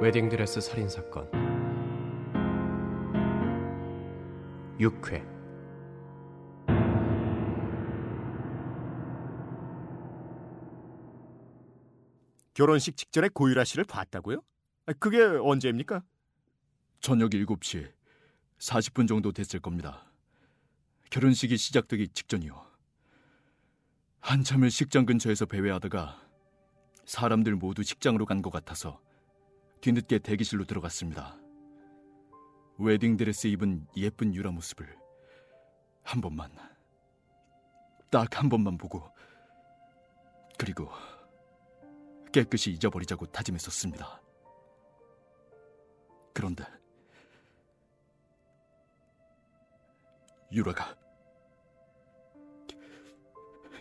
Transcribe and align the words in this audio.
웨딩드레스 0.00 0.60
살인 0.60 0.88
사건 0.88 1.28
6회 4.78 5.26
결혼식 12.54 12.96
직전에 12.96 13.28
고유라 13.28 13.64
씨를 13.64 13.84
봤다고요? 13.84 14.42
아, 14.86 14.92
그게 14.98 15.22
언제입니까? 15.22 16.02
저녁 17.00 17.30
7시 17.30 17.92
40분 18.58 19.06
정도 19.06 19.30
됐을 19.32 19.60
겁니다. 19.60 20.10
결혼식이 21.10 21.56
시작되기 21.56 22.08
직전이요. 22.08 22.66
한참을 24.20 24.70
식장 24.70 25.06
근처에서 25.06 25.46
배회하다가 25.46 26.20
사람들 27.04 27.54
모두 27.56 27.82
식장으로 27.82 28.26
간 28.26 28.42
것 28.42 28.50
같아서 28.50 29.00
뒤늦게 29.80 30.18
대기실로 30.20 30.64
들어갔습니다. 30.64 31.36
웨딩드레스 32.78 33.48
입은 33.48 33.86
예쁜 33.96 34.34
유라 34.34 34.50
모습을 34.50 34.96
한 36.02 36.20
번만, 36.20 36.50
딱 38.10 38.38
한 38.38 38.48
번만 38.48 38.78
보고, 38.78 39.02
그리고 40.58 40.88
깨끗이 42.32 42.70
잊어버리자고 42.72 43.26
다짐했었습니다. 43.26 44.22
그런데 46.34 46.64
유라가 50.52 50.96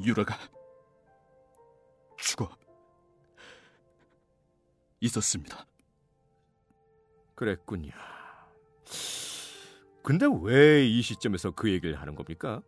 유라가 0.00 0.36
죽어 2.16 2.48
있었습니다. 5.00 5.66
그랬군요. 7.38 7.92
근데 10.02 10.26
왜 10.42 10.84
이 10.88 11.02
시점에서 11.02 11.52
그 11.52 11.70
얘기를 11.70 12.00
하는 12.00 12.16
겁니까? 12.16 12.62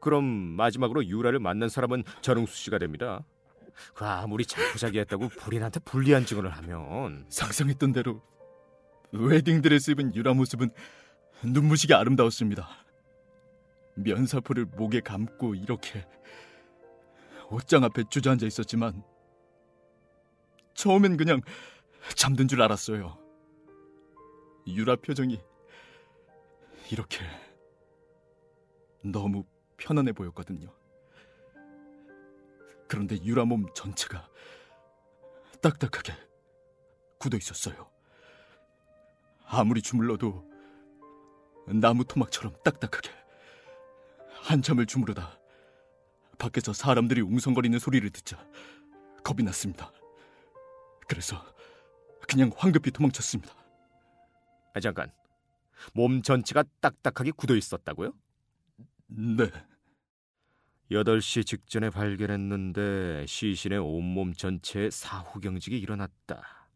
그럼 0.00 0.24
마지막으로 0.24 1.06
유라를 1.06 1.38
만난 1.38 1.68
사람은 1.68 2.02
전웅수 2.20 2.56
씨가 2.56 2.78
됩니다. 2.78 3.24
그 3.94 4.04
아무리 4.04 4.44
자포자기했다고 4.44 5.28
본인한테 5.40 5.78
불리한 5.80 6.24
증언을 6.24 6.50
하면 6.50 7.26
상상했던 7.28 7.92
대로 7.92 8.20
웨딩드레스 9.12 9.92
입은 9.92 10.16
유라 10.16 10.34
모습은 10.34 10.70
눈부시게 11.44 11.94
아름다웠습니다. 11.94 12.68
면사포를 13.94 14.64
목에 14.76 15.00
감고 15.00 15.54
이렇게 15.54 16.04
옷장 17.50 17.84
앞에 17.84 18.04
주저앉아 18.10 18.46
있었지만 18.46 19.04
처음엔 20.74 21.16
그냥 21.16 21.40
잠든 22.16 22.48
줄 22.48 22.62
알았어요. 22.62 23.27
유라 24.74 24.96
표정이 24.96 25.40
이렇게 26.90 27.20
너무 29.02 29.44
편안해 29.76 30.12
보였거든요. 30.12 30.72
그런데 32.88 33.22
유라 33.22 33.44
몸 33.44 33.66
전체가 33.74 34.28
딱딱하게 35.60 36.14
굳어 37.18 37.36
있었어요. 37.36 37.90
아무리 39.44 39.82
주물러도 39.82 40.48
나무 41.66 42.04
토막처럼 42.04 42.54
딱딱하게 42.64 43.10
한참을 44.42 44.86
주무르다 44.86 45.38
밖에서 46.38 46.72
사람들이 46.72 47.20
웅성거리는 47.20 47.78
소리를 47.78 48.08
듣자 48.10 48.38
겁이 49.24 49.42
났습니다. 49.42 49.92
그래서 51.08 51.42
그냥 52.28 52.50
황급히 52.56 52.90
도망쳤습니다. 52.90 53.57
아, 54.78 54.80
잠깐. 54.80 55.10
몸 55.92 56.22
전체가 56.22 56.62
딱딱하게 56.80 57.32
굳어 57.32 57.56
있었다고요? 57.56 58.12
네. 59.08 59.50
8시 60.92 61.44
직전에 61.44 61.90
발견했는데 61.90 63.26
시신의 63.26 63.80
온몸 63.80 64.34
전체에 64.34 64.90
사후경직이 64.90 65.76
일어났다. 65.76 66.68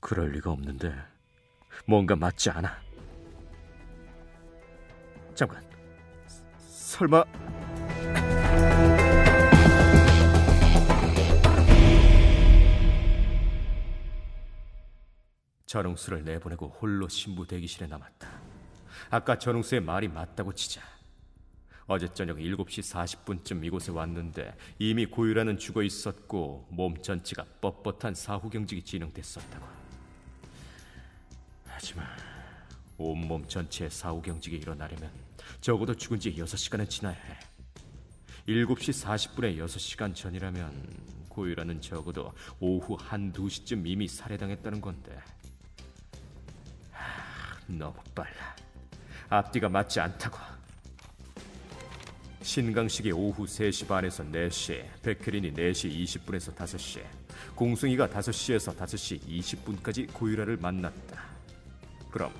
그럴 0.00 0.32
리가 0.32 0.50
없는데 0.50 0.92
뭔가 1.86 2.16
맞지 2.16 2.50
않아. 2.50 2.82
잠깐. 5.36 5.64
설마 6.58 7.24
전웅수를 15.74 16.24
내보내고 16.24 16.68
홀로 16.68 17.08
신부 17.08 17.44
대기실에 17.44 17.88
남았다. 17.88 18.28
아까 19.10 19.36
전웅수의 19.36 19.80
말이 19.80 20.06
맞다고 20.06 20.52
치자. 20.52 20.80
어제 21.86 22.06
저녁 22.14 22.38
7시 22.38 22.94
40분쯤 22.94 23.64
이곳에 23.64 23.90
왔는데 23.90 24.56
이미 24.78 25.04
고유라는 25.04 25.58
죽어 25.58 25.82
있었고 25.82 26.68
몸 26.70 27.02
전체가 27.02 27.44
뻣뻣한 27.60 28.14
사후경직이 28.14 28.82
진행됐었다고. 28.82 29.66
하지만 31.66 32.06
온몸 32.96 33.44
전체에 33.48 33.88
사후경직이 33.88 34.56
일어나려면 34.56 35.10
적어도 35.60 35.92
죽은 35.96 36.20
지 36.20 36.36
6시간은 36.36 36.88
지나야 36.88 37.14
해. 37.14 37.38
7시 38.46 39.04
40분에 39.04 39.58
6시간 39.58 40.14
전이라면 40.14 41.24
고유라는 41.30 41.80
적어도 41.80 42.32
오후 42.60 42.94
한 42.94 43.32
2시쯤 43.32 43.88
이미 43.88 44.06
살해당했다는 44.06 44.80
건데 44.80 45.12
하, 45.16 45.53
너무 47.66 47.94
빨라. 48.14 48.56
앞뒤가 49.28 49.68
맞지 49.68 50.00
않다고. 50.00 50.38
신강식이 52.42 53.10
오후 53.12 53.44
3시 53.46 53.88
반에서 53.88 54.22
4시, 54.22 54.84
백혜린이 55.02 55.54
4시 55.54 56.04
20분에서 56.04 56.54
5시, 56.54 57.02
공승이가 57.54 58.08
5시에서 58.08 58.76
5시 58.76 59.26
20분까지 59.26 60.12
고유라를 60.12 60.58
만났다. 60.58 61.24
그럼 62.10 62.30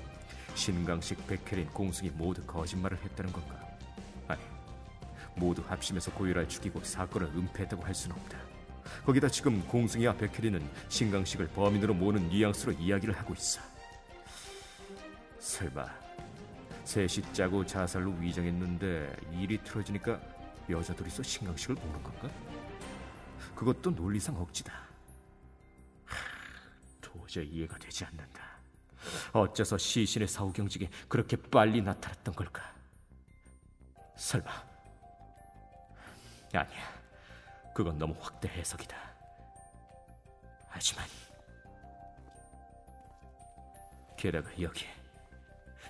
신강식, 0.53 1.25
백혜린, 1.25 1.67
공승이 1.69 2.11
모두 2.11 2.43
거짓말을 2.43 2.97
했다는 3.03 3.33
건가? 3.33 3.59
아니, 4.27 4.41
모두 5.35 5.63
합심해서 5.67 6.11
고유라를 6.13 6.47
죽이고 6.47 6.83
사건을 6.83 7.27
은폐했다고 7.27 7.83
할 7.83 7.95
수는 7.95 8.15
없다. 8.15 8.37
거기다 9.05 9.27
지금 9.29 9.65
공승이와 9.67 10.13
백혜린은 10.17 10.69
신강식을 10.87 11.47
범인으로 11.47 11.95
모는 11.95 12.29
뉘앙스로 12.29 12.73
이야기를 12.73 13.17
하고 13.17 13.33
있어. 13.33 13.59
설마 15.45 15.85
셋이 16.85 17.21
짜고 17.31 17.63
자살로 17.63 18.11
위장했는데 18.13 19.15
일이 19.33 19.63
틀어지니까 19.63 20.19
여자 20.71 20.93
둘이서 20.95 21.21
신강식을 21.21 21.75
보는 21.75 22.01
건가? 22.01 22.29
그것도 23.53 23.91
논리상 23.91 24.35
억지다. 24.35 24.73
하, 26.05 26.17
도저히 26.99 27.47
이해가 27.47 27.77
되지 27.77 28.05
않는다. 28.05 28.43
어째서 29.33 29.77
시신의 29.77 30.27
사후 30.27 30.51
경직이 30.51 30.89
그렇게 31.07 31.37
빨리 31.37 31.79
나타났던 31.79 32.33
걸까? 32.33 32.73
설마 34.17 34.51
아니야. 36.53 37.01
그건 37.75 37.99
너무 37.99 38.15
확대 38.19 38.47
해석이다. 38.47 38.97
하지만 40.69 41.05
게다가 44.17 44.49
여기 44.59 44.85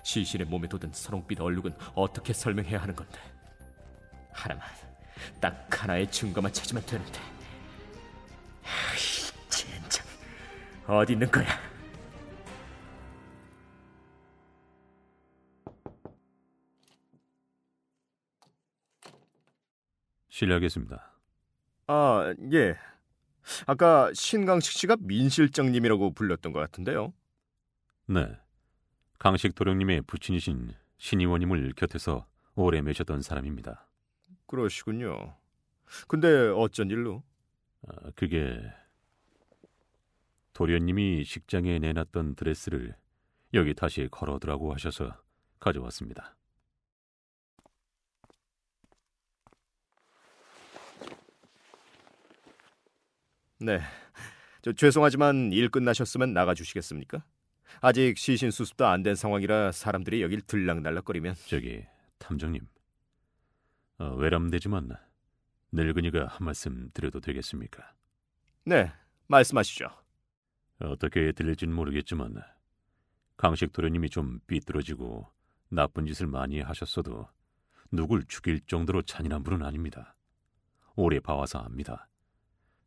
시신의 0.06 0.46
몸에 0.46 0.68
돋은 0.68 0.94
선홍빛 0.94 1.42
얼룩은 1.42 1.74
어떻게 1.96 2.32
설명해야 2.32 2.80
하는 2.80 2.96
건데? 2.96 3.20
하나만, 4.32 4.64
딱 5.42 5.68
하나의 5.72 6.12
증거만 6.12 6.54
찾으면 6.54 6.86
되는데. 6.86 7.20
아이, 8.64 9.50
젠장, 9.50 10.06
어디 10.86 11.14
있는 11.14 11.30
거야? 11.32 11.48
실례하겠습니다. 20.30 21.14
아, 21.88 22.36
예. 22.54 22.78
아까 23.66 24.12
신강식 24.14 24.72
씨가 24.74 24.98
민 25.00 25.30
실장님이라고 25.30 26.14
불렸던 26.14 26.52
것 26.52 26.60
같은데요. 26.60 27.12
네. 28.08 28.45
강식 29.26 29.56
도령님의 29.56 30.04
부친이신 30.04 30.76
신의원님을 31.00 31.74
곁에서 31.76 32.28
오래 32.54 32.84
매셨던 32.84 33.24
사람입니다. 33.24 33.88
그러시군요. 34.46 35.36
근데 36.08 36.28
어쩐 36.56 36.92
일로? 36.92 37.24
아, 37.88 38.12
그게 38.16 38.62
도련님이 40.54 41.24
식장에 41.24 41.80
내놨던 41.80 42.36
드레스를 42.36 42.96
여기 43.56 43.74
다시 43.74 44.08
걸어두라고 44.12 44.72
하셔서 44.72 45.20
가져왔습니다. 45.60 46.38
네. 53.58 53.80
저 54.62 54.72
죄송하지만 54.72 55.52
일 55.52 55.70
끝나셨으면 55.70 56.32
나가 56.36 56.54
주시겠습니까? 56.54 57.26
아직 57.82 58.18
시신 58.18 58.52
수습도 58.52 58.86
안 58.88 59.04
된 59.04 59.16
상황이라 59.16 59.72
사람들이 59.72 60.22
여길 60.22 60.42
들락날락거리면 60.42 61.36
저기 61.48 61.86
탐정님, 62.18 62.68
어, 64.00 64.16
외람되지만 64.16 64.90
늙은이가 65.72 66.28
한 66.28 66.46
말씀 66.46 66.90
드려도 66.94 67.20
되겠습니까? 67.20 67.94
네, 68.66 68.92
말씀하시죠. 69.28 69.88
어떻게 70.80 71.32
들릴진 71.32 71.72
모르겠지만 71.72 72.36
강식 73.38 73.72
도련님이 73.72 74.10
좀 74.10 74.40
삐뚤어지고 74.48 75.30
나쁜 75.70 76.06
짓을 76.06 76.28
많이 76.28 76.62
하셨어도 76.62 77.28
누굴 77.92 78.26
죽일 78.28 78.60
정도로 78.66 79.02
잔인한 79.04 79.44
분은 79.44 79.64
아닙니다. 79.66 80.16
오래 80.96 81.20
봐와서 81.20 81.60
압니다. 81.60 82.08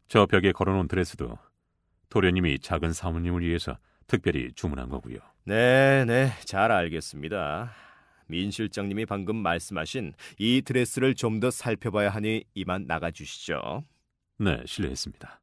저 0.09 0.27
벽에 0.27 0.53
걸어놓은 0.53 0.89
드레스도 0.89 1.39
도련님이 2.09 2.59
작은 2.61 2.93
사모님을 2.93 3.43
위해서 3.43 3.79
특별히 4.09 4.51
주문한 4.55 4.89
거고요. 4.89 5.19
네, 5.45 6.05
네, 6.07 6.33
잘 6.45 6.73
알겠습니다. 6.73 7.71
민 8.27 8.51
실장님이 8.51 9.07
방금 9.07 9.37
말씀하신 9.37 10.13
이 10.39 10.63
드레스를 10.63 11.15
좀 11.15 11.41
더 11.41 11.51
살펴봐야 11.51 12.11
하니 12.11 12.43
이만 12.55 12.87
나가 12.87 13.11
주시죠. 13.13 13.85
네, 14.39 14.61
실례했습니다. 14.67 15.41